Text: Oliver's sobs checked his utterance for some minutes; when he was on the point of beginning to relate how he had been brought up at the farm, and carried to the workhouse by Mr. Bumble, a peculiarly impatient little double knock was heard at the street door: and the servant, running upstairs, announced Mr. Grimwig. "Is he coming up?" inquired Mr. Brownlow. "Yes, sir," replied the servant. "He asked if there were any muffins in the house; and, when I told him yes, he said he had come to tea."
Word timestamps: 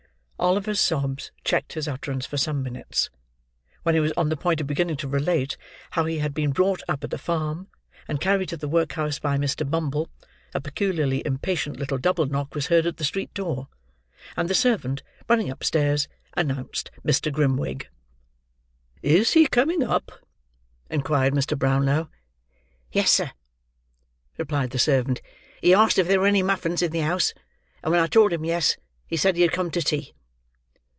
Oliver's 0.41 0.79
sobs 0.79 1.31
checked 1.43 1.73
his 1.73 1.87
utterance 1.87 2.25
for 2.25 2.35
some 2.35 2.63
minutes; 2.63 3.11
when 3.83 3.93
he 3.93 4.01
was 4.01 4.11
on 4.17 4.29
the 4.29 4.35
point 4.35 4.59
of 4.59 4.65
beginning 4.65 4.97
to 4.97 5.07
relate 5.07 5.55
how 5.91 6.03
he 6.05 6.17
had 6.17 6.33
been 6.33 6.51
brought 6.51 6.81
up 6.89 7.03
at 7.03 7.11
the 7.11 7.19
farm, 7.19 7.67
and 8.07 8.19
carried 8.19 8.49
to 8.49 8.57
the 8.57 8.67
workhouse 8.67 9.19
by 9.19 9.37
Mr. 9.37 9.69
Bumble, 9.69 10.09
a 10.55 10.59
peculiarly 10.59 11.21
impatient 11.27 11.77
little 11.77 11.99
double 11.99 12.25
knock 12.25 12.55
was 12.55 12.65
heard 12.67 12.87
at 12.87 12.97
the 12.97 13.03
street 13.03 13.31
door: 13.35 13.67
and 14.35 14.49
the 14.49 14.55
servant, 14.55 15.03
running 15.29 15.51
upstairs, 15.51 16.07
announced 16.35 16.89
Mr. 17.05 17.31
Grimwig. 17.31 17.87
"Is 19.03 19.33
he 19.33 19.45
coming 19.45 19.83
up?" 19.83 20.11
inquired 20.89 21.33
Mr. 21.33 21.55
Brownlow. 21.55 22.09
"Yes, 22.91 23.11
sir," 23.11 23.29
replied 24.39 24.71
the 24.71 24.79
servant. 24.79 25.21
"He 25.61 25.75
asked 25.75 25.99
if 25.99 26.07
there 26.07 26.19
were 26.19 26.25
any 26.25 26.41
muffins 26.41 26.81
in 26.81 26.91
the 26.93 27.01
house; 27.01 27.35
and, 27.83 27.91
when 27.91 28.01
I 28.01 28.07
told 28.07 28.33
him 28.33 28.43
yes, 28.43 28.75
he 29.05 29.15
said 29.17 29.35
he 29.35 29.43
had 29.43 29.51
come 29.51 29.69
to 29.69 29.83
tea." 29.83 30.15